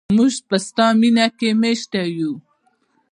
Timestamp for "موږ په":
0.17-0.57